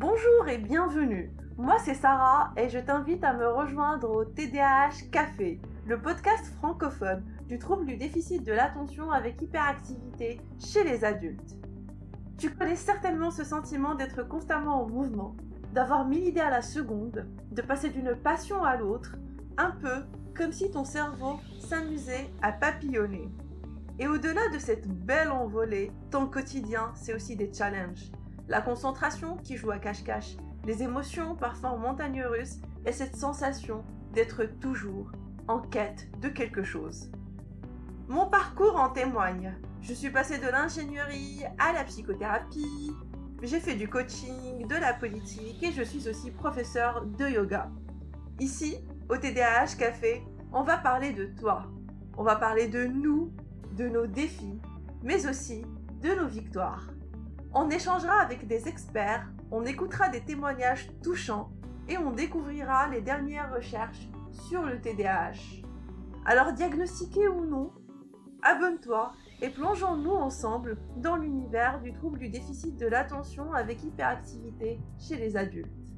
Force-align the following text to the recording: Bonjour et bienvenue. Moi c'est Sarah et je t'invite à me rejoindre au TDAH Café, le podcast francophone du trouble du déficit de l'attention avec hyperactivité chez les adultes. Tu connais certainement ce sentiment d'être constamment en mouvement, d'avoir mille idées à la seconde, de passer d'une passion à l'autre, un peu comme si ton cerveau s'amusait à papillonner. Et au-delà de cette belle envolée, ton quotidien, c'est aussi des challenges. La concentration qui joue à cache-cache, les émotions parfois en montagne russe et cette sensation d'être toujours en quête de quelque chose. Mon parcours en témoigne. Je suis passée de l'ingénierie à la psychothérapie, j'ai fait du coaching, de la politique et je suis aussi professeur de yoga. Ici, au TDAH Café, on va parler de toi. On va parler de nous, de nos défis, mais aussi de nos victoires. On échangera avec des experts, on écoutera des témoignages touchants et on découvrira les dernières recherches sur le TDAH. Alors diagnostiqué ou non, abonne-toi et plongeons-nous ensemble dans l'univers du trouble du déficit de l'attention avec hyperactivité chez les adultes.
Bonjour 0.00 0.48
et 0.48 0.56
bienvenue. 0.56 1.30
Moi 1.58 1.76
c'est 1.84 1.92
Sarah 1.92 2.54
et 2.56 2.70
je 2.70 2.78
t'invite 2.78 3.22
à 3.22 3.34
me 3.34 3.46
rejoindre 3.46 4.08
au 4.08 4.24
TDAH 4.24 5.10
Café, 5.12 5.60
le 5.86 6.00
podcast 6.00 6.46
francophone 6.56 7.22
du 7.48 7.58
trouble 7.58 7.84
du 7.84 7.98
déficit 7.98 8.42
de 8.42 8.54
l'attention 8.54 9.10
avec 9.10 9.42
hyperactivité 9.42 10.40
chez 10.58 10.84
les 10.84 11.04
adultes. 11.04 11.58
Tu 12.38 12.48
connais 12.48 12.76
certainement 12.76 13.30
ce 13.30 13.44
sentiment 13.44 13.94
d'être 13.94 14.26
constamment 14.26 14.84
en 14.84 14.88
mouvement, 14.88 15.36
d'avoir 15.74 16.08
mille 16.08 16.24
idées 16.24 16.40
à 16.40 16.48
la 16.48 16.62
seconde, 16.62 17.26
de 17.52 17.60
passer 17.60 17.90
d'une 17.90 18.16
passion 18.16 18.64
à 18.64 18.76
l'autre, 18.76 19.16
un 19.58 19.72
peu 19.82 20.04
comme 20.34 20.52
si 20.52 20.70
ton 20.70 20.84
cerveau 20.84 21.40
s'amusait 21.58 22.30
à 22.40 22.52
papillonner. 22.52 23.28
Et 23.98 24.08
au-delà 24.08 24.48
de 24.54 24.58
cette 24.58 24.88
belle 24.88 25.30
envolée, 25.30 25.92
ton 26.10 26.26
quotidien, 26.26 26.90
c'est 26.94 27.12
aussi 27.12 27.36
des 27.36 27.52
challenges. 27.52 28.10
La 28.50 28.60
concentration 28.60 29.36
qui 29.36 29.56
joue 29.56 29.70
à 29.70 29.78
cache-cache, 29.78 30.36
les 30.66 30.82
émotions 30.82 31.36
parfois 31.36 31.70
en 31.70 31.78
montagne 31.78 32.24
russe 32.24 32.56
et 32.84 32.90
cette 32.90 33.14
sensation 33.14 33.84
d'être 34.12 34.42
toujours 34.58 35.12
en 35.46 35.60
quête 35.60 36.08
de 36.20 36.28
quelque 36.28 36.64
chose. 36.64 37.12
Mon 38.08 38.26
parcours 38.26 38.74
en 38.74 38.88
témoigne. 38.90 39.54
Je 39.82 39.94
suis 39.94 40.10
passée 40.10 40.38
de 40.38 40.48
l'ingénierie 40.48 41.44
à 41.60 41.72
la 41.72 41.84
psychothérapie, 41.84 42.90
j'ai 43.40 43.60
fait 43.60 43.76
du 43.76 43.88
coaching, 43.88 44.66
de 44.66 44.74
la 44.74 44.94
politique 44.94 45.62
et 45.62 45.70
je 45.70 45.84
suis 45.84 46.08
aussi 46.08 46.32
professeur 46.32 47.06
de 47.06 47.28
yoga. 47.28 47.70
Ici, 48.40 48.78
au 49.08 49.16
TDAH 49.16 49.76
Café, 49.78 50.24
on 50.52 50.64
va 50.64 50.76
parler 50.76 51.12
de 51.12 51.26
toi. 51.38 51.66
On 52.18 52.24
va 52.24 52.34
parler 52.34 52.66
de 52.66 52.84
nous, 52.84 53.32
de 53.76 53.88
nos 53.88 54.08
défis, 54.08 54.60
mais 55.04 55.28
aussi 55.28 55.64
de 56.02 56.16
nos 56.16 56.26
victoires. 56.26 56.90
On 57.52 57.68
échangera 57.68 58.20
avec 58.20 58.46
des 58.46 58.68
experts, 58.68 59.28
on 59.50 59.64
écoutera 59.64 60.08
des 60.08 60.20
témoignages 60.20 60.88
touchants 61.02 61.50
et 61.88 61.98
on 61.98 62.12
découvrira 62.12 62.86
les 62.88 63.00
dernières 63.00 63.52
recherches 63.52 64.08
sur 64.48 64.62
le 64.62 64.80
TDAH. 64.80 65.64
Alors 66.26 66.52
diagnostiqué 66.52 67.26
ou 67.26 67.44
non, 67.44 67.72
abonne-toi 68.42 69.10
et 69.42 69.48
plongeons-nous 69.48 70.12
ensemble 70.12 70.78
dans 70.98 71.16
l'univers 71.16 71.80
du 71.80 71.92
trouble 71.92 72.20
du 72.20 72.28
déficit 72.28 72.76
de 72.76 72.86
l'attention 72.86 73.52
avec 73.52 73.82
hyperactivité 73.82 74.78
chez 75.00 75.16
les 75.16 75.36
adultes. 75.36 75.89